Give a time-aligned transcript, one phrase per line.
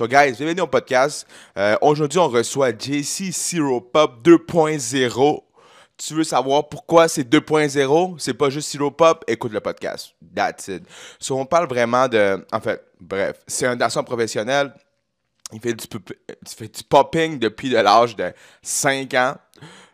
[0.00, 1.26] So, guys, bienvenue au podcast.
[1.58, 5.42] Euh, Aujourd'hui, on reçoit JC Zero Pop 2.0.
[5.98, 8.14] Tu veux savoir pourquoi c'est 2.0?
[8.16, 9.22] C'est pas juste Zero Pop?
[9.28, 10.14] Écoute le podcast.
[10.34, 10.84] That's it.
[11.18, 12.42] So, on parle vraiment de.
[12.50, 14.72] En fait, bref, c'est un danseur professionnel.
[15.52, 15.84] Il fait du,
[16.48, 18.32] fait du popping depuis de l'âge de
[18.62, 19.34] 5 ans.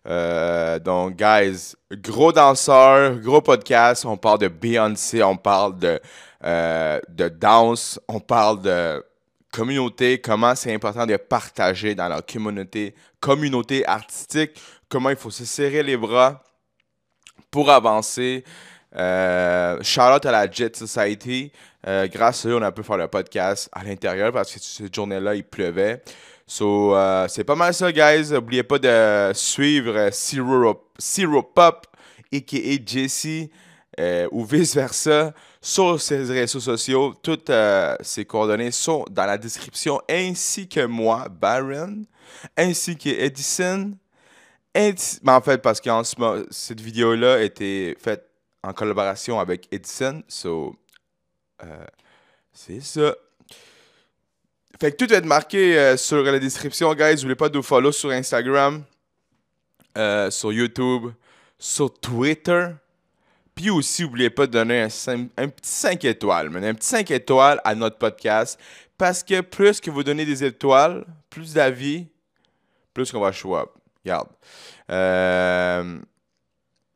[0.07, 4.04] Euh, donc, guys, gros danseur, gros podcast.
[4.04, 6.00] On parle de Beyoncé, on parle de,
[6.45, 9.02] euh, de danse, on parle de
[9.57, 14.51] communauté, comment c'est important de partager dans la communauté, communauté artistique,
[14.87, 16.42] comment il faut se serrer les bras
[17.51, 18.45] pour avancer.
[18.95, 21.51] Euh, shout out à la Jet Society.
[21.87, 24.95] Euh, grâce à eux, on a pu faire le podcast à l'intérieur parce que cette
[24.95, 26.02] journée-là, il pleuvait.
[26.46, 28.32] So, euh, c'est pas mal ça, guys.
[28.32, 30.10] N'oubliez pas de suivre euh,
[30.98, 31.87] Zero, Pop,
[32.30, 32.79] a.k.a.
[32.84, 33.48] Jesse,
[33.98, 35.32] euh, ou vice-versa,
[35.66, 37.12] sur ses réseaux sociaux.
[37.20, 42.05] Toutes euh, ses coordonnées sont dans la description, ainsi que moi, Baron,
[42.57, 43.90] ainsi que Edison.
[44.73, 45.90] Edi- mais en fait, parce que
[46.51, 48.30] cette vidéo-là a été faite
[48.63, 50.23] en collaboration avec Edison.
[50.29, 50.77] So,
[51.65, 51.85] euh,
[52.52, 53.16] c'est ça.
[54.80, 57.16] Fait que tout va être marqué euh, sur la description, guys.
[57.16, 58.85] N'oubliez pas de nous follow sur Instagram,
[59.99, 61.10] euh, sur YouTube,
[61.59, 62.68] sur Twitter.
[63.57, 64.88] Puis aussi, n'oubliez pas de donner un,
[65.49, 66.54] petit 5 étoiles.
[66.54, 68.60] Un petit 5 étoiles à notre podcast.
[68.99, 72.06] Parce que plus que vous donnez des étoiles, plus d'avis,
[72.93, 73.56] plus qu'on va show.
[74.04, 74.28] Regarde.
[74.91, 75.99] Euh,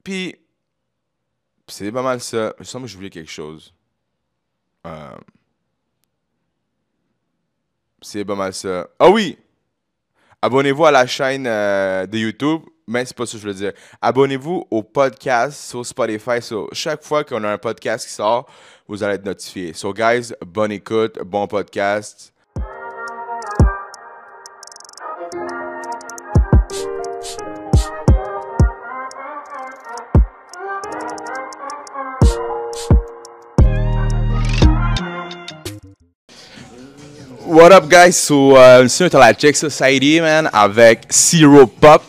[0.05, 0.37] Puis,
[1.67, 2.55] c'est pas mal ça.
[2.59, 3.73] Me semble que j'oubliais quelque chose.
[4.87, 5.17] Euh,
[8.03, 8.87] c'est pas mal ça.
[8.99, 9.39] Ah oui!
[10.43, 12.63] Abonnez-vous à la chaîne euh, de YouTube.
[12.91, 13.73] Mais c'est pas ça que je veux dire.
[14.03, 16.41] Abonnez-vous au podcast sur Spotify.
[16.73, 18.51] Chaque fois qu'on a un podcast qui sort,
[18.89, 19.73] vous allez être notifié.
[19.75, 22.33] So, guys, bonne écoute, bon podcast.
[37.47, 38.15] What up, guys?
[38.15, 42.03] So, euh, ici, la Check Society, man, avec Zero Pop.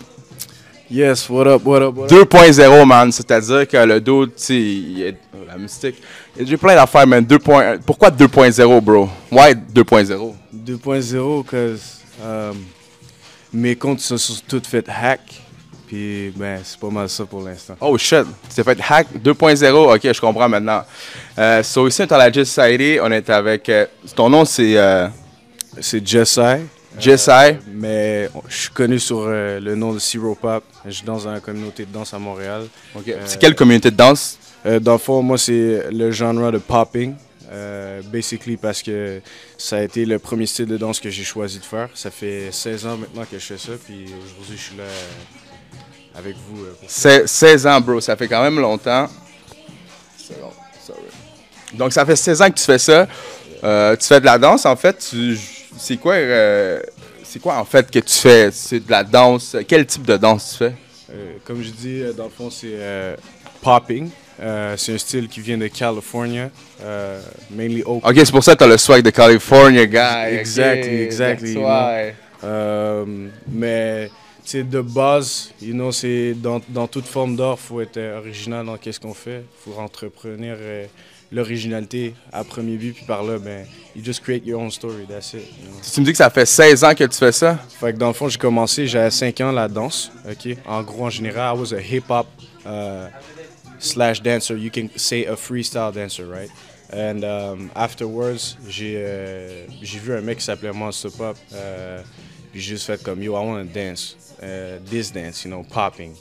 [0.91, 2.29] Yes, what up, what up, what up?
[2.29, 3.11] 2.0, man.
[3.13, 5.95] C'est-à-dire que le dos, tu sais, oh, la mystique.
[6.37, 7.23] J'ai plein d'affaires, man.
[7.23, 9.09] 2.1 Pourquoi 2.0, bro?
[9.31, 10.33] Why 2.0?
[10.53, 12.57] 2.0, cause um,
[13.53, 15.21] mes comptes se sont toutes faites hack.
[15.87, 17.75] Puis, ben, c'est pas mal ça pour l'instant.
[17.79, 19.95] Oh shit, tu t'es fait hack 2.0.
[19.95, 20.83] Ok, je comprends maintenant.
[21.37, 22.97] Euh, so, ici, on est à la Jess Society.
[23.01, 23.69] On est avec.
[23.69, 25.07] euh, ton nom, c'est euh,
[25.79, 26.65] C'est Jessai.
[26.99, 27.59] Jessai.
[27.73, 30.63] Mais je suis connu sur euh, le nom de Zero Pop.
[30.85, 32.67] Je suis dans une communauté de danse à Montréal.
[32.95, 33.13] Ok.
[33.25, 34.37] C'est quelle communauté de danse?
[34.65, 37.15] Euh, dans le fond, moi, c'est le genre de popping.
[37.53, 39.19] Euh, basically parce que
[39.57, 41.89] ça a été le premier style de danse que j'ai choisi de faire.
[41.93, 43.73] Ça fait 16 ans maintenant que je fais ça.
[43.85, 46.63] Puis aujourd'hui, je suis là euh, avec vous.
[46.63, 47.99] euh, pour- C'est 16 ans, bro.
[47.99, 49.09] Ça fait quand même longtemps.
[51.73, 53.07] Donc, ça fait 16 ans que tu fais ça.
[53.63, 54.97] Euh, tu fais de la danse, en fait.
[55.09, 55.37] tu-
[55.83, 56.79] C'est quoi, euh,
[57.23, 58.51] c'est quoi, en fait, que tu fais?
[58.51, 59.57] C'est de la danse.
[59.67, 60.73] Quel type de danse tu fais?
[61.11, 63.15] Euh, comme je dis, euh, dans le fond, c'est euh,
[63.63, 64.09] popping.
[64.77, 66.51] C'est un style qui vient de California,
[67.49, 68.11] mainly Oakland.
[68.11, 70.35] Ok, c'est pour ça que tu as le swag de California, guy.
[70.37, 71.67] Exactly, Ok, exactly, you
[73.51, 74.09] mais
[74.43, 78.77] sais, de base, you know, c'est dans, dans toute forme d'art, faut être original dans
[78.77, 79.43] qu'est-ce qu'on fait.
[79.63, 80.37] faut entreprendre
[81.31, 83.65] l'originalité à premier but, puis par là, ben,
[83.95, 85.41] you just create your own story, that's it.
[85.59, 85.79] you know.
[85.81, 87.57] Tu me dis que ça fait 16 ans que tu fais ça?
[87.79, 90.57] Fait que dans le fond, j'ai commencé, j'avais 5 ans la danse, ok?
[90.67, 92.27] En gros, en général, I was a hip-hop
[92.65, 93.07] uh,
[93.79, 94.55] slash dancer.
[94.57, 96.49] You can say a freestyle dancer, right?
[96.93, 101.37] And um, afterwards, j'ai euh, j'ai vu un mec qui s'appelait Monster Pop.
[101.53, 102.01] euh,
[102.51, 104.17] puis j'ai juste fait comme, yo, I want to dance.
[104.41, 106.15] Uh, this dance, you know, popping.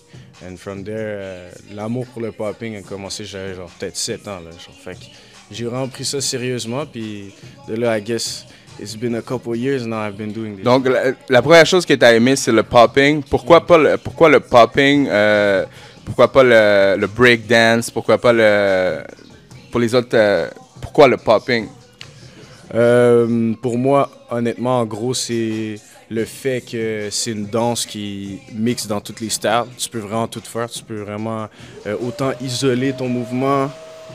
[0.46, 4.40] And from there, euh, l'amour pour le popping a commencé, j'avais genre peut-être 7 ans,
[4.40, 4.50] là.
[4.50, 5.04] Genre, fait que
[5.50, 7.34] j'ai vraiment pris ça sérieusement, puis
[7.68, 8.46] de là, I guess,
[8.78, 10.64] it's been a couple years now I've been doing this.
[10.64, 13.22] Donc, la, la première chose que tu as aimé, c'est le popping.
[13.22, 15.06] Pourquoi pas le, pourquoi le popping?
[15.08, 15.66] euh,
[16.04, 17.90] pourquoi pas le, le break dance?
[17.90, 19.02] Pourquoi pas le.
[19.70, 20.48] Pour les autres, euh,
[20.80, 21.68] pourquoi le popping?
[22.74, 25.76] Euh, pour moi, honnêtement, en gros, c'est
[26.10, 29.66] le fait que c'est une danse qui mixe dans toutes les styles.
[29.78, 30.68] Tu peux vraiment tout faire.
[30.68, 31.48] Tu peux vraiment
[31.86, 33.70] euh, autant isoler ton mouvement.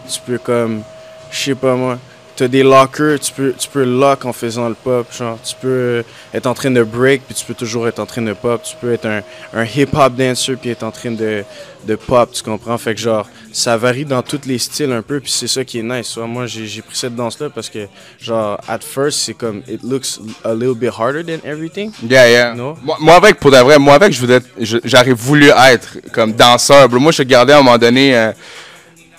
[0.10, 0.84] Tu peux comme,
[1.32, 1.98] je sais pas moi,
[2.36, 6.04] t'as des lockers, tu peux, tu peux lock en faisant le pop, genre, tu peux
[6.34, 8.76] être en train de break, puis tu peux toujours être en train de pop, tu
[8.80, 9.22] peux être un,
[9.54, 11.44] un hip-hop dancer, puis être en train de,
[11.86, 12.78] de pop, tu comprends?
[12.78, 15.80] Fait que genre, ça varie dans tous les styles un peu, puis c'est ça qui
[15.80, 16.08] est nice.
[16.08, 17.88] soit Moi, j'ai pris cette danse-là parce que,
[18.20, 21.92] genre, at first, c'est comme, it looks a little bit harder than everything.
[22.04, 22.54] Yeah, yeah.
[22.54, 22.78] No?
[22.84, 26.90] Moi, moi, avec, pour de vrai, moi, avec, j'aurais voulu être comme danseur.
[26.90, 27.00] bro.
[27.00, 28.16] Moi, je regardais à un moment donné.
[28.16, 28.32] euh,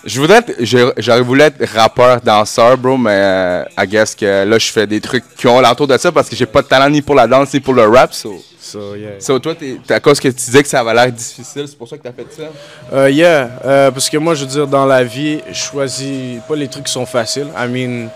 [0.06, 0.54] je voudrais être-
[0.98, 5.00] j'aurais voulu être rappeur, danseur, bro, mais euh, I guess que là, je fais des
[5.00, 7.26] trucs qui ont l'entour de ça parce que j'ai pas de talent ni pour la
[7.26, 8.12] danse ni pour le rap.
[8.14, 9.20] So, So, yeah.
[9.20, 11.86] so toi, t'es, à cause que tu disais que ça avait l'air difficile, c'est pour
[11.88, 12.42] ça que t'as fait ça?
[12.92, 16.56] Euh, yeah, euh, parce que moi, je veux dire, dans la vie, je choisis pas
[16.56, 17.46] les trucs qui sont faciles.
[17.56, 18.08] I mean,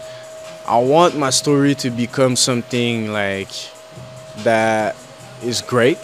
[0.68, 3.48] I want my story to become something like
[4.42, 4.94] that
[5.46, 5.98] is great,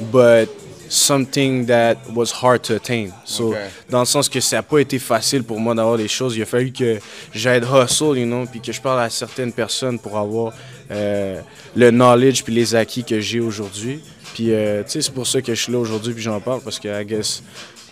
[0.00, 0.48] but
[0.92, 3.08] something that was hard to attain.
[3.24, 3.58] So, Okay.
[3.88, 6.36] dans le sens que ça n'a pas été facile pour moi d'avoir des choses.
[6.36, 6.98] Il a fallu que
[7.34, 10.52] j'aide hustle, you know, puis que je parle à certaines personnes pour avoir
[10.90, 11.40] euh,
[11.74, 14.00] le knowledge puis les acquis que j'ai aujourd'hui.
[14.34, 16.60] Puis, euh, tu sais, c'est pour ça que je suis là aujourd'hui puis j'en parle
[16.60, 17.42] parce que, I guess,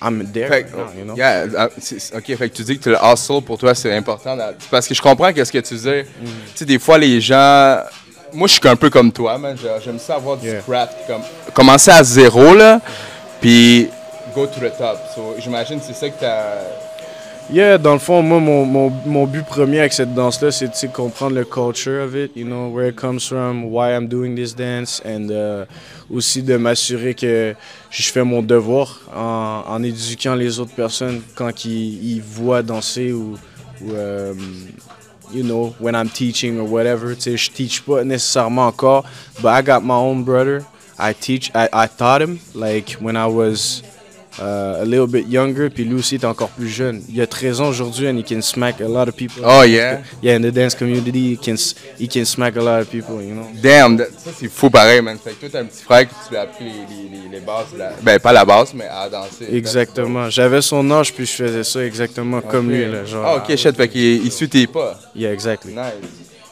[0.02, 1.14] I'm there Fait right now, you know?
[1.16, 1.46] yeah,
[1.78, 4.36] c'est- ok, fait que tu dis que le hustle pour toi c'est important.
[4.70, 5.88] parce que je comprends qu'est-ce que tu dis.
[5.88, 6.24] Mm.
[6.24, 7.78] Tu sais, des fois les gens.
[8.32, 9.56] Moi je suis un peu comme toi, man.
[9.60, 10.60] J'ai- J'aime ça avoir du Yeah.
[10.62, 10.92] craft.
[11.06, 11.22] Comme,
[11.54, 12.80] commencer à zéro, là.
[13.40, 13.88] Puis
[14.34, 14.98] go to the top.
[15.14, 16.54] So, J'imagine que c'est ça que t'as.
[17.52, 20.72] Yeah, dans le fond, moi, mon, mon, mon but premier avec cette danse-là, c'est de
[20.72, 24.36] tu comprendre le culture of it, you know, where it comes from, why I'm doing
[24.36, 25.64] this dance, and uh,
[26.14, 27.56] aussi de m'assurer que
[27.90, 33.12] je fais mon devoir en, en éduquant les autres personnes quand ils, ils voient danser
[33.12, 33.36] ou,
[33.82, 34.36] ou um,
[35.32, 37.14] you know, when I'm teaching or whatever.
[37.14, 39.04] Tu sais, teach pas nécessairement encore,
[39.42, 40.64] but I got my own brother.
[40.98, 43.82] I teach, I, I taught him, like, when I was
[44.40, 47.02] uh, a little bit younger, puis lui aussi est encore plus jeune.
[47.08, 49.42] Il a 13 ans aujourd'hui and he can smack a lot of people.
[49.44, 50.00] Oh yeah.
[50.22, 51.54] Yeah, in the dance community, he can,
[51.98, 53.46] he can smack a lot of people, you know.
[53.62, 55.18] Damn, ça c'est fou pareil, man.
[55.22, 57.66] Fait que toi t'as un petit frère que tu lui as appris les, les, bases.
[57.76, 59.46] la- Ben pas la base, mais à danser.
[59.52, 60.30] Exactement.
[60.30, 63.24] J'avais son âge, puis je faisais ça exactement comme lui, là, genre.
[63.26, 63.76] Ah ok, shit.
[63.76, 64.98] Fait qu'il il suit tes pas.
[65.14, 65.72] Yeah, exactly.
[65.72, 65.82] Nice.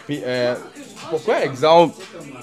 [0.07, 0.55] Puis, euh,
[1.11, 1.95] pourquoi, exemple,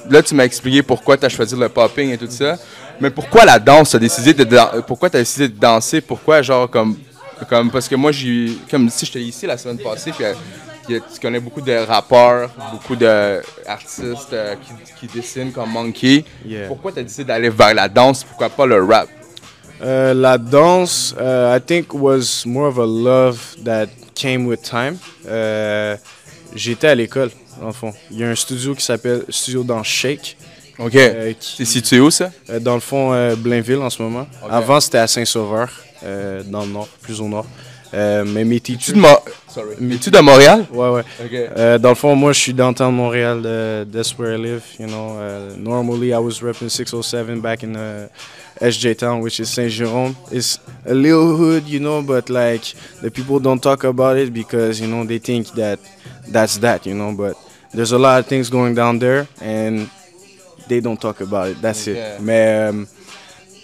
[0.09, 2.57] là, tu m'as expliqué pourquoi tu as choisi le popping et tout ça,
[2.99, 3.91] mais pourquoi la danse?
[3.91, 6.01] Tu as décidé de dan- pourquoi tu as décidé de danser?
[6.01, 6.97] Pourquoi, genre, comme,
[7.49, 10.33] comme parce que moi, j'ai, comme si j'étais ici la semaine passée, puis euh,
[10.85, 16.23] puis, euh, tu connais beaucoup de rappeurs, beaucoup d'artistes euh, qui, qui dessinent comme Monkey.
[16.45, 16.67] Yeah.
[16.67, 18.23] Pourquoi tu as décidé d'aller vers la danse?
[18.23, 19.07] Pourquoi pas le rap?
[19.81, 24.97] Euh, la danse, uh, I think, was more of a love that came with time.
[26.55, 27.31] J'étais à l'école,
[27.61, 27.91] en fond.
[28.11, 30.37] Il y a un studio qui s'appelle Studio dans Shake.
[30.79, 30.95] OK.
[30.95, 32.31] euh, C'est situé où, ça?
[32.49, 34.27] Euh, dans le fond, euh, Blainville en ce moment.
[34.43, 34.49] Ok.
[34.51, 35.69] Avant, c'était à Saint-Sauveur,
[36.45, 37.45] dans le nord, plus au nord.
[37.93, 38.93] Euh, mais mes Tu teachers...
[38.95, 39.07] de, Mo-
[39.47, 39.75] Sorry.
[39.93, 40.65] Es-tu de Montréal?
[40.73, 41.01] Ouais, ouais.
[41.23, 41.31] OK.
[41.33, 43.39] Euh, dans le fond, moi, je suis downtown Montréal.
[43.45, 44.63] Uh, that's where I live.
[44.79, 48.07] You know, uh, normally I was repping 607 back in uh,
[48.59, 50.13] SJ Town, which is Saint Jerome.
[50.29, 54.81] It's a little hood, you know, but like the people don't talk about it because
[54.81, 55.79] you know they think that
[56.27, 57.13] that's that, you know.
[57.15, 57.37] But
[57.73, 59.89] there's a lot of things going down there, and
[60.67, 61.61] they don't talk about it.
[61.61, 61.91] That's Okay.
[61.91, 62.21] it.
[62.21, 62.83] Mais euh,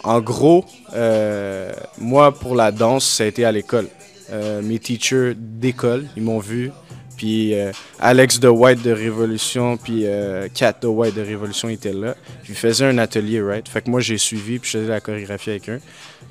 [0.04, 0.64] en gros,
[0.94, 3.88] euh, moi, pour la danse, ça a été à l'école.
[4.30, 6.70] Euh, mes teachers d'école, ils m'ont vu.
[7.16, 7.54] Puis
[8.00, 10.06] Alex de White de Révolution, puis
[10.54, 12.16] Kat de White de Révolution étaient là.
[12.42, 13.68] Puis ils faisaient un atelier, right?
[13.68, 15.80] Fait que moi, j'ai suivi, puis je faisais la chorégraphie avec eux.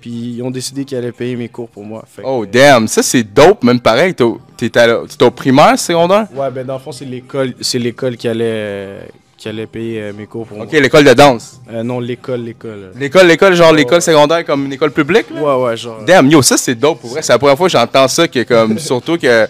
[0.01, 2.03] Puis ils ont décidé qu'ils allaient payer mes cours pour moi.
[2.13, 2.89] Fait que- Oh, damn.
[2.89, 4.13] Ça, c'est dope, même pareil.
[4.15, 6.27] T'es au- primaire, secondaire?
[6.35, 9.07] Ouais, ben dans le fond, c'est l'école, c'est l'école qui allait,
[9.41, 11.59] qui allait payer euh, mes cours pour OK, l'école de danse.
[11.67, 11.79] moi.
[11.79, 12.91] Euh, non, l'école, l'école.
[12.95, 14.01] L'école, l'école, genre Ouais, l'école ouais.
[14.01, 15.25] secondaire comme une école publique?
[15.33, 15.41] là?
[15.57, 16.03] Ouais, ouais, genre.
[16.05, 17.23] Damn, yo, ça c'est dope pour vrai.
[17.23, 19.47] C'est la première fois que j'entends ça, que comme, surtout que,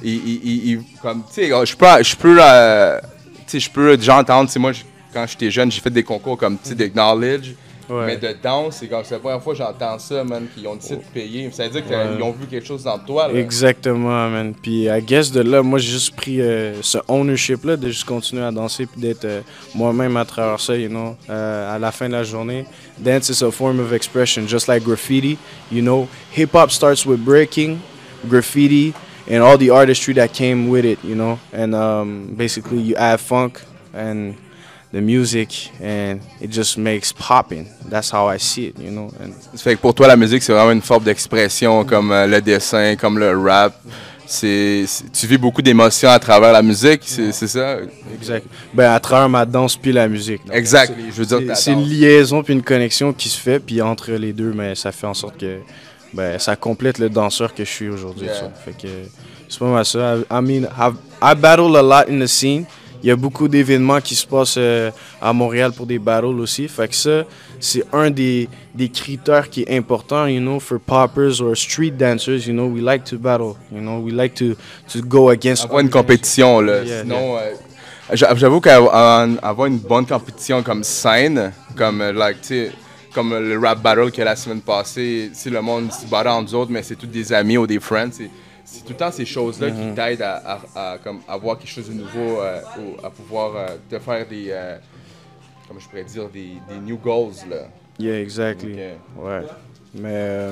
[0.00, 3.00] il, il- il- il- comme, tu sais, je peux, je peux, euh,
[3.38, 4.70] tu sais, je peux déjà entendre, tu sais, moi,
[5.12, 7.50] quand j'étais jeune, j'ai fait des concours comme, tu sais, de knowledge,
[7.88, 8.06] Ouais.
[8.06, 10.74] mais de danse, c'est comme, c'est la première fois que j'entends ça, man, qu'ils ont
[10.74, 11.50] décidé de payer.
[11.52, 12.22] Ça veut dire qu'ils Ouais.
[12.22, 13.38] ont vu quelque chose dans toi, là.
[13.38, 14.54] Exactement, man.
[14.60, 18.42] Puis, I guess de là, moi, j'ai juste pris euh, ce ownership-là de juste continuer
[18.42, 19.40] à danser puis d'être euh,
[19.74, 21.16] moi-même à travers ça, you know.
[21.30, 22.64] Euh, à la fin de la journée,
[22.98, 25.38] dance is a form of expression, just like graffiti,
[25.70, 26.08] you know.
[26.36, 27.78] Hip-hop starts with breaking,
[28.28, 28.92] graffiti,
[29.30, 31.38] and all the artistry that came with it, you know.
[31.52, 33.60] And um, basically, you add funk
[33.94, 34.34] and
[34.92, 37.66] the music, and it just makes popping.
[37.90, 39.08] That's how I see it, you know.
[39.20, 42.26] And Ça fait que pour toi, la musique, c'est vraiment une forme d'expression, comme euh,
[42.26, 43.74] le dessin, comme le rap.
[44.28, 47.76] C'est, tu vis beaucoup d'émotions à travers la musique, c'est, ça?
[48.12, 48.44] Exact.
[48.74, 50.44] Ben, à travers ma danse puis la musique.
[50.44, 50.92] Donc, Exact.
[50.96, 54.10] c'est- Je veux dire, c'est- une liaison puis une connexion qui se fait, puis entre
[54.12, 55.58] les deux, mais ça fait en sorte que
[56.12, 58.26] ben, ça complète le danseur que je suis aujourd'hui.
[58.26, 58.52] Yeah.
[58.64, 58.88] Fait que
[59.48, 60.16] C'est pas mal ça.
[60.16, 62.64] I, I mean, I've, I battle a lot in the scene.
[63.02, 66.66] Il y a beaucoup d'événements qui se passent euh, à Montréal pour des battles aussi.
[66.68, 67.24] Fait que ça,
[67.60, 72.46] c'est un des, des critères qui est important, you know, for poppers or street dancers.
[72.46, 73.54] You know, we like to battle.
[73.72, 74.54] You know, we like to,
[74.92, 75.64] to go against.
[75.64, 76.82] Avoir une compétition, là.
[76.82, 77.52] Yeah, Sinon, euh,
[78.14, 79.26] j'a- j'avoue qu'avoir
[79.66, 82.68] une bonne compétition comme scène, comme, euh, like, tu
[83.14, 86.28] comme le rap battle qu'il y a la semaine passée, si le monde se battait
[86.28, 88.10] entre autres, mais c'est tous des amis ou des friends,
[88.66, 90.42] c'est tout le temps ces choses-là qui t'aident à,
[90.74, 94.26] à, à, comme, avoir quelque chose de nouveau, euh, ou à pouvoir euh, te faire
[94.26, 94.76] des, euh,
[95.68, 97.68] comment je pourrais dire, des, des new goals, là.
[97.98, 98.74] Yeah, exactly.
[99.16, 99.42] Ouais.
[99.94, 100.50] Mais euh,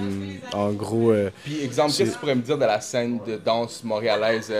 [0.52, 1.12] en gros,
[1.44, 4.50] Puis, exemple, qu'est-ce que tu pourrais me dire de la scène de danse montréalaise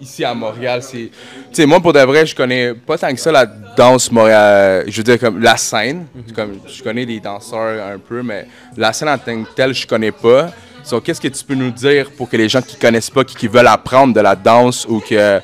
[0.00, 0.82] ici à Montréal?
[0.82, 1.12] C'est, tu
[1.52, 4.90] sais, moi, pour de vrai, je connais pas tant que ça la danse montréalaise.
[4.90, 6.06] Je veux dire, comme la scène.
[6.34, 8.46] comme, je connais les danseurs un peu, mais
[8.76, 10.50] la scène en tant que telle, je connais pas.
[10.86, 13.34] So, qu'est-ce que tu peux nous dire pour que les gens qui connaissent pas, qui,
[13.34, 15.40] qui veulent apprendre de la danse ou que.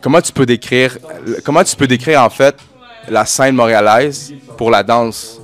[0.00, 0.96] Comment tu peux décrire.
[1.44, 2.56] Comment tu peux décrire, en fait,
[3.06, 5.42] la scène montréalaise pour la danse?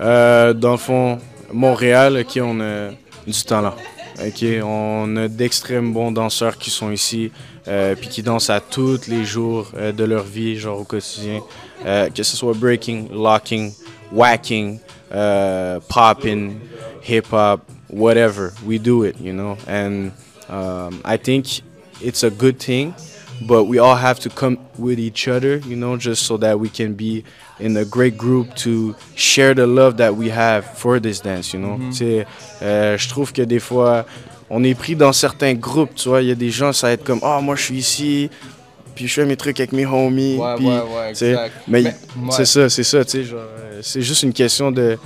[0.00, 1.18] Euh, dans le fond,
[1.50, 2.90] Montréal, on a
[3.26, 3.74] du talent.
[4.22, 7.32] Ok, on a d'extrêmes bons danseurs qui sont ici,
[7.68, 11.40] euh, puis qui dansent à tous les jours euh, de leur vie, genre au quotidien.
[12.14, 13.72] Que ce soit breaking, locking,
[14.12, 14.78] whacking,
[15.88, 16.58] popping,
[17.08, 17.60] hip hop,
[17.96, 19.56] whatever, we do it, you know.
[19.66, 20.12] And
[20.48, 21.46] um, I think
[22.02, 22.94] it's a good thing,
[23.46, 26.68] but we all have to come with each other, you know, just so that we
[26.68, 27.24] can be
[27.58, 31.60] in a great group to share the love that we have for this dance, you
[31.60, 31.78] know.
[31.90, 32.26] Sais,
[32.62, 34.04] euh, je trouve que des fois,
[34.50, 36.92] on est pris dans certains groupes, tu vois, il y a des gens, ça va
[36.92, 38.30] être comme, ah, moi je suis ici,
[38.94, 41.52] puis je fais mes trucs avec mes homies, Ouais, puis, ouais, ouais, exact.
[41.66, 44.98] mais, Mais- c'est ça, c'est ça, tu sais, genre, euh, c'est juste une question de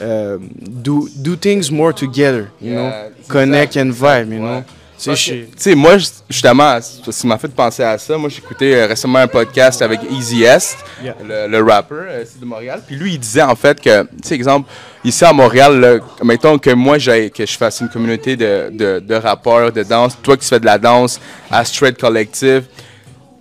[0.00, 3.80] euh, do, do things more together, you Yeah, know, connect ça.
[3.80, 4.60] and vibe, you Ouais.
[4.60, 4.62] know?
[4.98, 5.14] Tu
[5.58, 5.98] sais, moi,
[6.30, 10.42] justement, qui m'a fait penser à ça, moi, j'écoutais euh, récemment un podcast avec Easy
[10.44, 10.74] Est,
[11.04, 11.14] Yeah.
[11.22, 12.80] le, le rapper euh, de Montréal.
[12.86, 14.70] Puis lui, il disait en fait que, tu sais, exemple,
[15.04, 17.02] ici à Montréal, là, mettons que moi, que
[17.46, 20.78] je fasse une communauté de, de, de rappeurs, de danse, toi qui fais de la
[20.78, 22.64] danse, à Straight Collective.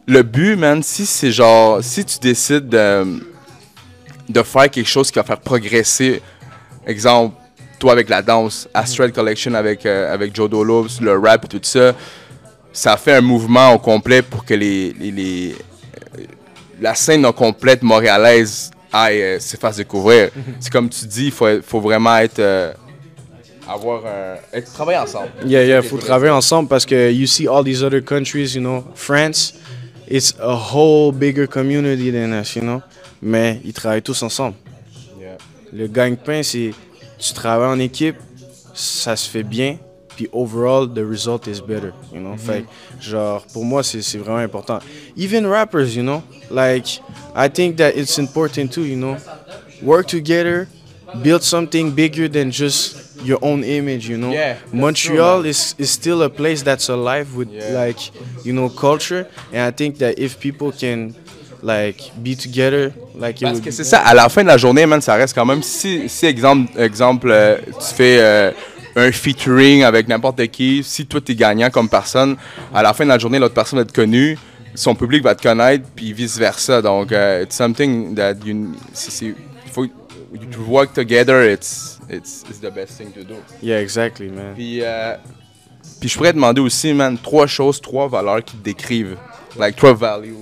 [0.08, 3.06] Le but, man, si c'est genre, si tu décides de,
[4.28, 6.22] de faire quelque chose qui va faire progresser,
[6.88, 7.36] exemple,
[7.80, 11.60] toi avec la danse, Astral Collection avec, euh, avec Joe Dolo, le rap et tout
[11.64, 11.94] ça,
[12.72, 15.56] ça fait un mouvement au complet pour que les, les- les-
[16.18, 16.22] euh,
[16.82, 20.30] la scène au complète montréalaise aille euh, se fasse découvrir.
[20.60, 22.40] C'est comme tu dis, il faut, faut vraiment être.
[22.40, 22.74] euh,
[23.68, 24.36] avoir un.
[24.58, 25.30] être- travailler ensemble.
[25.46, 28.84] Yeah, yeah, faut travailler ensemble parce que you see all these other countries, you know,
[28.94, 29.54] France,
[30.10, 32.82] it's a whole bigger community than us, you know.
[33.22, 34.56] Mais ils travaillent tous ensemble.
[35.76, 36.72] Le gagne-pain, c'est
[37.18, 38.16] tu travailles en équipe,
[38.74, 39.78] ça se fait bien,
[40.16, 42.36] puis overall, the result is better, you know?
[42.38, 44.80] Fait que, genre, pour moi, c'est vraiment important.
[45.18, 47.02] Even rappers, you know, like,
[47.36, 49.18] I think that it's important too, you know?
[49.82, 50.68] Work together,
[51.22, 54.32] build something bigger than just your own image, you know?
[54.32, 57.74] Yeah, Montreal true, is, is still a place that's alive with, Yeah.
[57.74, 58.00] like,
[58.46, 59.28] you know, culture.
[59.52, 61.16] And I think that if people can,
[61.66, 65.02] like, be together, like, Parce que c'est ça, à la fin de la journée, man,
[65.02, 65.64] ça reste quand même.
[65.64, 68.52] Si, si exemple, exemple euh, tu fais euh,
[68.96, 72.38] un featuring avec n'importe qui, si toi t'es gagnant comme personne,
[72.74, 74.38] à la fin de la journée, l'autre personne va être connue,
[74.76, 76.82] son public va te connaître, puis vice versa.
[76.82, 78.74] Donc, euh, it's something that you.
[78.94, 79.36] c'est- c'est-
[79.72, 83.36] faut, to work together, it's, it's, it's the best thing to do.
[83.64, 84.54] Yeah, exactly, man.
[84.56, 85.16] Puis, euh,
[86.00, 89.18] puis je pourrais demander aussi, man, trois choses, trois valeurs qui te décrivent.
[89.58, 90.34] Like, trois values.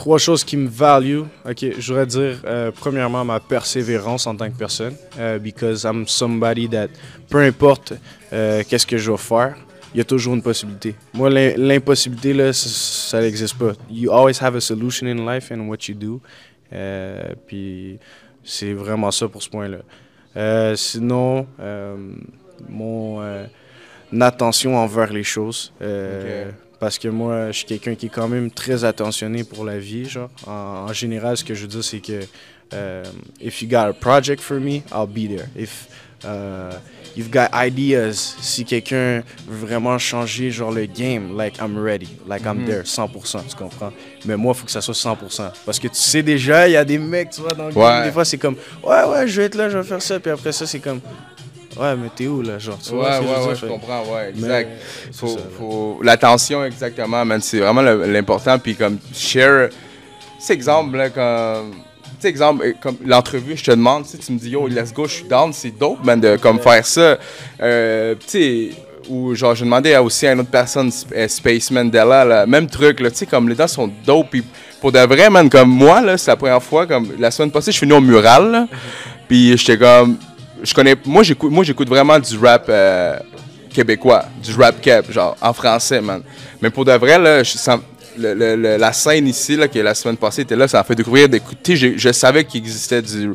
[0.00, 1.24] Trois choses qui me value.
[1.44, 6.06] Ok, je voudrais dire euh, premièrement ma persévérance en tant que personne, euh, because I'm
[6.06, 6.88] somebody that,
[7.28, 7.92] peu importe
[8.32, 9.56] euh, qu'est-ce que je vais faire,
[9.94, 10.94] il y a toujours une possibilité.
[11.12, 13.72] Moi, l'im- l'impossibilité là, ça n'existe pas.
[13.90, 16.22] You always have a solution in life and what you do.
[17.46, 17.98] Puis
[18.42, 20.76] c'est vraiment ça pour ce point-là.
[20.76, 21.46] Sinon,
[22.70, 23.20] mon
[24.18, 25.74] attention envers les choses.
[26.80, 30.08] Parce que moi, je suis quelqu'un qui est quand même très attentionné pour la vie.
[30.08, 30.30] Genre.
[30.46, 32.20] En, en général, ce que je veux dire, c'est que
[32.72, 33.04] euh,
[33.40, 35.48] if you got a project for me, I'll be there.
[35.54, 35.88] If
[36.24, 36.76] uh,
[37.16, 42.46] you've got ideas, si quelqu'un veut vraiment changer genre le game, like I'm ready, like
[42.46, 43.92] I'm there, 100%, tu comprends?
[44.24, 45.50] Mais moi, il faut que ça soit 100%.
[45.66, 47.82] Parce que tu sais déjà, il y a des mecs, tu vois, dans le game,
[47.82, 48.04] Ouais.
[48.04, 50.30] des fois, c'est comme, ouais, ouais, je vais être là, je vais faire ça, puis
[50.30, 51.00] après ça, c'est comme,
[51.80, 53.18] ouais, mais t'es où là, genre, tu vois?
[53.18, 53.56] Ouais, que ouais, ouais, dire?
[53.56, 54.70] je comprends, ouais, exact.
[55.12, 56.00] Faut, ça, faut...
[56.02, 58.58] L'attention, exactement, man, c'est vraiment l'important.
[58.58, 59.70] Puis comme, share,
[60.38, 61.72] c'est exemple, là, comme...
[61.72, 64.66] Tu sais, exemple, euh, comme l'entrevue, je te demande, tu sais, tu me dis, yo,
[64.68, 67.18] let's go, je suis down, c'est dope, man, de comme faire ça.
[67.62, 68.70] Euh, tu sais,
[69.08, 72.66] ou genre, j'ai demandé à aussi à une autre personne, euh, Space Mandela, là, même
[72.66, 74.28] truc, là, tu sais, comme les dents sont dope.
[74.30, 74.44] Puis
[74.80, 77.72] pour de vrai, man, comme moi, là, c'est la première fois, comme la semaine passée,
[77.72, 78.66] je suis venu au mural,
[79.28, 80.16] puis j'étais comme,
[80.62, 83.16] je connais, moi j'écoute, moi j'écoute vraiment du rap euh,
[83.72, 86.22] québécois, du rap cap, genre en français, man.
[86.60, 87.56] Mais pour de vrai, là, je
[88.16, 91.76] la scène ici, là, qui la semaine passée était là, ça m'a fait découvrir d'écouter.
[91.76, 93.32] Je savais qu'il existait du.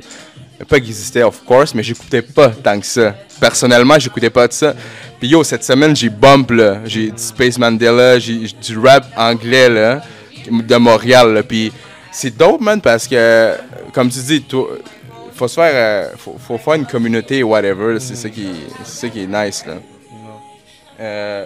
[0.70, 3.14] Pas qu'il existait, of course, mais j'écoutais pas tant que ça.
[3.42, 4.74] Personnellement, j'écoutais pas de ça.
[5.20, 6.80] Puis yo, cette semaine, j'ai bump, là.
[6.86, 10.02] J'ai du Space Mandela, j'ai du rap anglais, là,
[10.50, 11.44] de Montréal, là.
[11.44, 11.74] Puis
[12.10, 13.54] c'est dope, man, parce que,
[13.94, 14.70] comme tu dis, toi,
[15.36, 15.72] faut se faire.
[15.74, 18.00] euh, faut, faut faire une communauté, whatever.
[18.00, 18.48] C'est ça, qui,
[18.84, 19.76] c'est ça qui est nice, là.
[21.00, 21.46] Euh,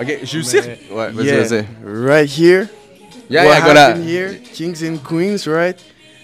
[0.00, 0.56] ok, j'ai aussi.
[0.56, 1.64] Ouais, vas-y, yeah, vas-y.
[1.84, 2.68] right here.
[3.28, 5.76] Yeah, what yeah, happened here, Kings and Queens, right?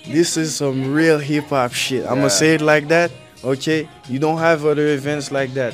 [0.06, 2.04] This is some real hip hop shit.
[2.04, 2.14] I'm Yeah.
[2.16, 3.10] gonna say it like that.
[3.42, 5.72] Okay, you don't have other events like that.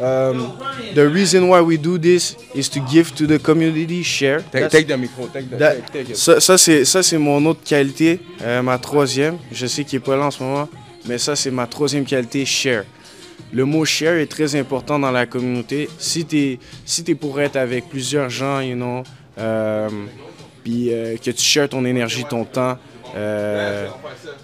[0.00, 0.52] Um,
[0.94, 4.42] the reason why we do this is to give to the community, share.
[4.52, 5.56] Take, take the micro, take the.
[5.58, 9.38] that- take- ça, ça, c'est mon autre qualité, euh, ma troisième.
[9.50, 10.68] Je sais qu'il est pas là en ce moment,
[11.06, 12.84] mais ça c'est ma troisième qualité, share.
[13.52, 15.88] Le mot share est très important dans la communauté.
[15.98, 19.02] Si tu si es pour être avec plusieurs gens, you know,
[19.38, 19.88] euh,
[20.62, 22.76] puis euh, que tu shares ton énergie, ton temps,
[23.14, 23.88] euh,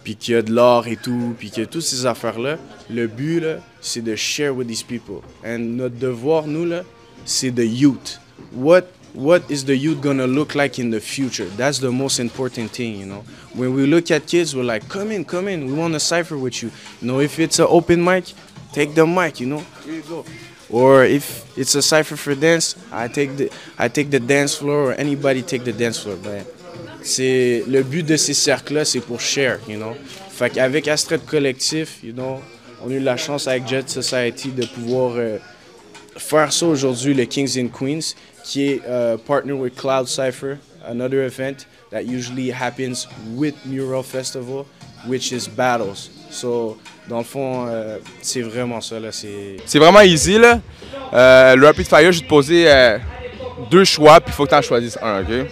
[0.03, 2.59] puis qu'il y a de l'or et tout, puis que toutes ces affaires-là,
[2.91, 5.21] le but, là, c'est de share with these people.
[5.45, 6.83] And notre devoir, nous, là,
[7.25, 8.21] c'est the youth.
[8.53, 11.47] What, what is the youth gonna look like in the future?
[11.57, 13.25] That's the most important thing, you know.
[13.55, 16.37] When we look at kids, we're like, come in, come in, we want to cipher
[16.37, 16.71] with you.
[17.01, 18.33] You know, if it's an open mic,
[18.73, 19.63] take the mic, you know.
[19.85, 20.25] Here you go.
[20.71, 24.91] Or if it's a cipher for dance, I take the I take the dance floor
[24.91, 26.17] or anybody take the dance floor.
[26.17, 26.45] Ben,
[27.05, 29.95] c'est le but de ces cercles-là, c'est pour share, you know.
[30.31, 32.41] Fait qu'avec Astrid Collectif, you know,
[32.85, 35.37] on a eu la chance avec Jet Society de pouvoir euh,
[36.17, 40.57] faire ça aujourd'hui, le Kings and Queens, qui est euh, partner with Cloud Cipher,
[40.87, 44.65] another event that usually happens with Mural Festival,
[45.07, 46.11] which is battles.
[46.31, 49.79] So, dans le fond, euh, c'est vraiment ça, là, c'est...
[49.79, 50.59] Vraiment easy, là.
[51.13, 52.67] Euh, le Rapid Fire, je vais te poser
[53.71, 55.47] deux choix, puis il faut que tu en choisisses un, OK?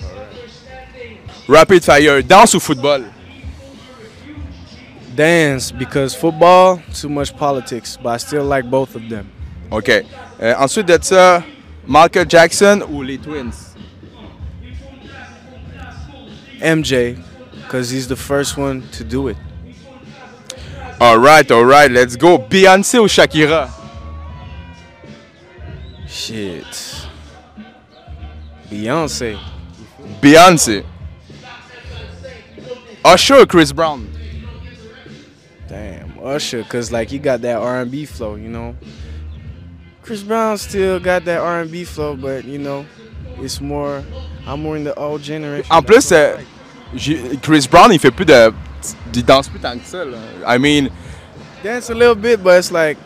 [1.49, 3.03] Rapid Fire, dance ou football?
[5.15, 9.31] Dance, because football, too much politics, but I still like both of them.
[9.71, 10.05] OK.
[10.41, 11.45] Euh, ensuite de ça,
[11.87, 13.75] Michael Jackson ou les Twins?
[16.61, 17.17] MJ,
[17.63, 19.37] because he's the first one to do it.
[21.01, 22.39] Alright, alright, let's go.
[22.39, 23.69] Beyoncé ou Shakira?
[26.07, 27.09] Shit.
[28.71, 29.37] Beyonce.
[30.21, 30.85] Beyoncé.
[33.05, 34.07] Usher ou Chris Brown?
[35.69, 38.75] Damn, Usher, cause like he got that R&B flow, you know.
[40.03, 42.85] Chris Brown still got that R&B flow, but you know,
[43.41, 44.03] it's more.
[44.47, 45.71] I'm more in the old generation.
[45.71, 46.37] En plus, euh,
[46.95, 48.53] j'ai- Chris Brown, il fait plus de.
[49.15, 50.19] Il danse plus tant que ça, là.
[50.47, 50.91] I mean,
[51.63, 52.99] dance a little bit, but it's like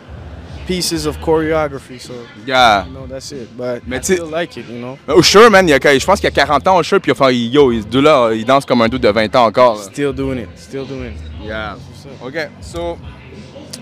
[0.66, 2.86] pieces of choreography, so yeah.
[2.86, 3.48] you know that's it.
[3.56, 4.98] But Mais I still like it, you know.
[5.08, 7.72] Oh, Usher, man, il a, je pense qu'il a 40 ans, Usher, puis fait, yo,
[7.72, 9.76] il, de là, il danse comme un doute de 20 ans encore.
[9.76, 9.82] là.
[9.84, 10.48] Still doing it.
[10.56, 11.46] Still doing it.
[11.46, 11.76] Yeah.
[12.22, 12.98] OK, so.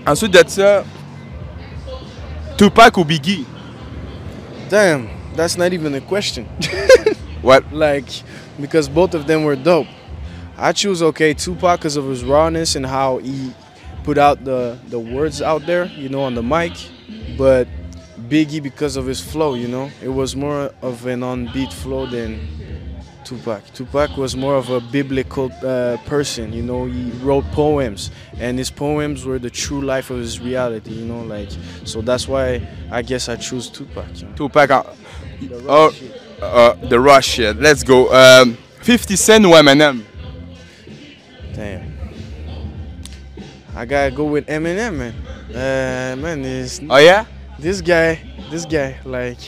[0.07, 0.83] Ensuite de ça,
[2.57, 3.45] Tupac ou Biggie?
[4.69, 6.45] Damn, that's not even a question.
[7.41, 7.63] What?
[7.71, 8.05] like
[8.59, 9.87] because both of them were dope.
[10.57, 13.53] I choose okay Tupac because of his rawness and how he
[14.05, 16.73] put out the the words out there, you know, on the mic.
[17.37, 17.67] But
[18.29, 22.39] Biggie because of his flow, you know, it was more of an on-beat flow than
[23.25, 23.61] Tupac.
[23.73, 26.85] Tupac was more of a biblical uh, person, you know.
[26.85, 31.21] He wrote poems, and his poems were the true life of his reality, you know.
[31.23, 31.49] Like
[31.83, 34.05] so, that's why I guess I choose Tupac.
[34.21, 34.35] You know?
[34.35, 34.83] Tupac en.
[35.49, 36.21] The Oh, raw shit.
[36.41, 37.59] uh, The Rush, shit.
[37.59, 38.07] Let's go.
[38.13, 40.03] Um, 50 Cent ou Eminem?
[43.75, 45.13] I gotta go with Eminem, man.
[45.53, 47.25] Uh, man, this Oh, yeah?
[47.59, 49.39] this guy, this guy, like,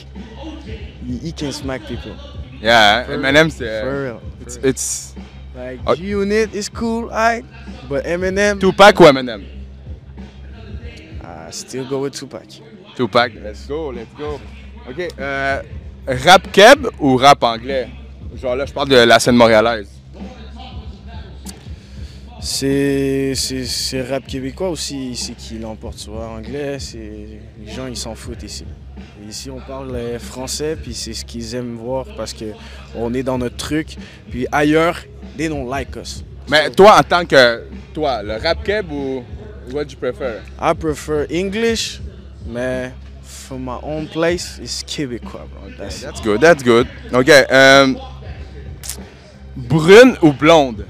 [1.05, 2.15] he, he can smack people.
[2.61, 3.49] Yeah, For Eminem, real.
[3.51, 3.81] c'est.
[3.81, 4.21] For real.
[4.41, 4.69] It's, For real.
[4.69, 5.13] it's
[5.55, 5.95] Like, Oh.
[5.95, 7.43] G-Unit is cool, alright,
[7.89, 9.43] but Eminem, Tupac ou Eminem?
[11.23, 12.43] I still go with Tupac.
[12.95, 13.31] Tupac.
[13.41, 14.39] Let's go, let's go.
[14.87, 15.07] OK.
[15.19, 15.61] Euh,
[16.25, 17.89] rap keb ou rap anglais?
[18.35, 19.89] Genre là, je parle de la scène montréalaise.
[22.49, 26.29] C'est rap québécois aussi, c'est qui l'emporte, vois.
[26.29, 27.41] Anglais, les
[27.73, 28.63] gens ils s'en foutent ici.
[29.21, 32.45] Et ici on parle euh, français, puis c'est ce qu'ils aiment voir parce que
[32.95, 33.97] on est dans notre truc.
[34.31, 34.97] Puis ailleurs,
[35.37, 36.23] they don't like us.
[36.49, 37.63] Mais toi, en tant que.
[37.93, 39.25] Toi, le rap keb ou.
[39.73, 40.39] What do you prefer?
[40.61, 41.99] I prefer English,
[42.47, 45.69] mais from my own place, it's Québécois, bro.
[45.77, 46.01] That's.
[46.01, 46.87] That's good, that's good.
[47.13, 47.29] OK.
[47.29, 47.93] euh,
[49.57, 50.85] brune ou blonde?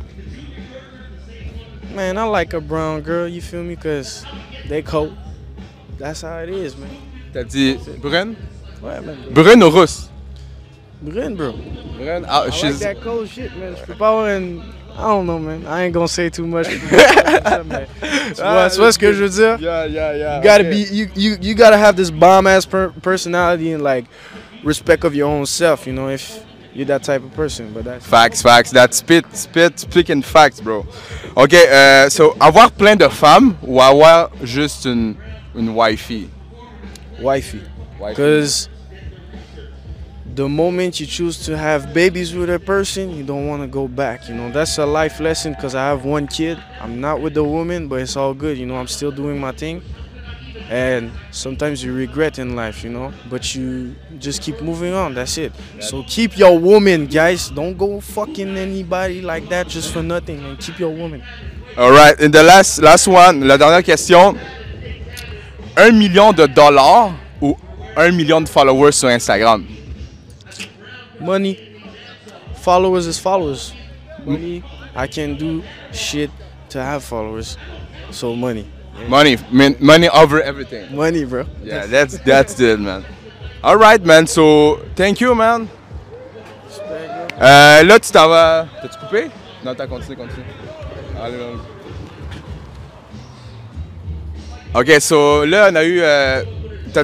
[1.97, 3.73] Man, I like a brown girl, you feel me?
[3.75, 4.23] Because
[4.69, 5.17] they cold.
[5.97, 6.91] That's how it is, man.
[7.33, 8.35] T'as dit brune?
[8.83, 9.17] Ouais, man.
[9.33, 10.07] Brune ou rousse?
[11.01, 11.53] Brune, bro.
[11.97, 12.23] Brune.
[12.29, 13.75] Ah, I she's- like that cold shit, man.
[13.75, 14.61] Je peux pas avoir une-
[14.95, 15.65] I don't know, man.
[15.65, 16.67] I ain't gonna say too much.
[16.67, 19.57] tu vois, tu vois ce que je veux dire?
[19.59, 20.37] Yeah, yeah, yeah.
[20.37, 20.69] You gotta ok.
[20.69, 24.05] be you you you gotta have this bomb ass per- personality and like
[24.63, 25.87] respect of your own self.
[25.87, 26.45] You know if
[26.77, 27.73] you're that type of person.
[27.73, 28.71] But that's Facts, facts.
[28.71, 30.85] That's spit, spit, speaking facts, bro.
[31.35, 35.15] OK, euh, so, avoir plein de femmes ou avoir juste une,
[35.55, 36.29] une wifey.
[37.19, 37.61] Wifey.
[37.99, 38.69] Because
[40.35, 43.87] the moment you choose to have babies with a person, you don't want to go
[43.87, 44.29] back.
[44.29, 45.53] You know that's a life lesson.
[45.53, 46.59] Because I have one kid.
[46.79, 48.55] I'm not with the woman, but it's all good.
[48.55, 49.81] You know I'm still doing my thing.
[50.69, 55.13] And sometimes you regret in life, you know, but you just keep moving on.
[55.13, 55.53] That's it.
[55.79, 57.49] So keep your woman, guys.
[57.49, 61.23] Don't go fucking anybody like that just for nothing, and keep your woman.
[61.77, 64.37] All right, and the last, last one, la dernière question.
[65.77, 67.55] Un million de dollars ou
[67.95, 69.65] un million de followers sur Instagram?
[71.21, 71.57] Money.
[72.55, 73.73] Followers is followers.
[74.25, 74.63] Money.
[74.95, 76.31] I can do shit
[76.69, 77.57] to have followers.
[78.11, 78.65] So money.
[79.07, 80.93] Money, min- money over everything.
[80.95, 81.45] Money, bro.
[81.63, 83.03] Yeah, that's that's it, man.
[83.63, 84.27] All right, man.
[84.27, 85.69] So, thank you, man.
[87.39, 88.67] Euh, là, tu t'en vas.
[88.81, 89.29] T'as-tu coupé?
[89.63, 90.45] Non, t'as continué, continue.
[91.21, 91.59] Allez, allez.
[94.73, 96.01] Ok, so là, on a eu.
[96.01, 96.43] Euh,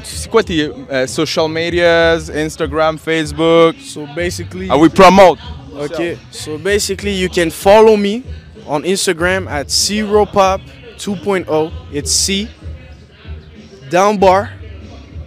[0.03, 3.75] c'est quoi tes euh, social medias, Instagram, Facebook?
[3.85, 5.37] So basically, Ah, we promote.
[5.79, 6.17] okay.
[6.31, 8.23] So basically, you can follow me
[8.67, 10.61] on Instagram at Zero Pop
[11.03, 11.73] 2.0.
[11.91, 12.49] It's C
[13.89, 14.49] down bar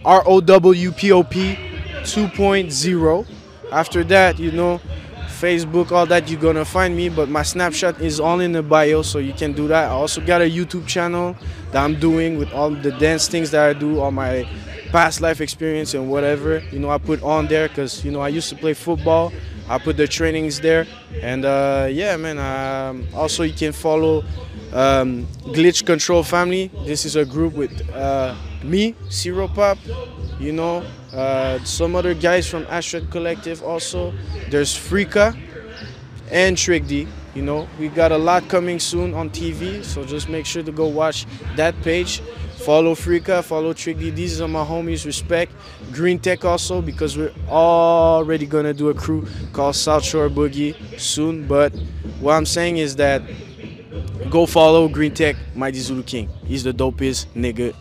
[0.06, 1.58] R O W P O P
[2.02, 3.26] 2.0.
[3.70, 4.80] After that, you know,
[5.26, 7.10] Facebook, all that, you're gonna find me.
[7.10, 9.84] But my Snapchat is all in the bio, so you can do that.
[9.84, 11.36] I also got a YouTube channel
[11.72, 14.48] that I'm doing with all the dance things that I do, all my
[14.92, 16.60] past life experience and whatever.
[16.72, 19.30] You know, I put on there because you know I used to play football.
[19.68, 20.86] I put the trainings there,
[21.20, 22.38] and uh, yeah, man.
[22.38, 24.24] Um, also, you can follow
[24.76, 26.70] um, Glitch Control Family.
[26.84, 29.78] This is a group with uh, me, Zero Pop,
[30.38, 30.84] you know,
[31.14, 34.12] uh, some other guys from Astrid Collective also.
[34.50, 35.36] There's Freaka
[36.30, 37.08] and Trick D.
[37.34, 40.72] You know, we got a lot coming soon on TV, so just make sure to
[40.72, 42.20] go watch that page.
[42.56, 44.10] Follow Freaka, follow Trick D.
[44.10, 45.06] These are my homies.
[45.06, 45.52] Respect
[45.92, 51.46] Green Tech also because we're already gonna do a crew called South Shore Boogie soon.
[51.46, 51.72] But
[52.20, 53.22] what I'm saying is that
[54.36, 56.28] go follow Green Tech, Mighty Zulu King.
[56.44, 57.74] He's the dopest nigga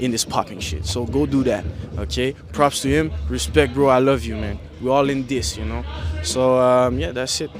[0.00, 0.84] in this popping shit.
[0.84, 1.64] So go do that.
[1.98, 2.32] Okay.
[2.52, 3.12] Props to him.
[3.28, 3.86] Respect, bro.
[3.86, 4.58] I love you, man.
[4.80, 5.84] We're all in this, you know.
[6.24, 7.50] So um, yeah, that's it.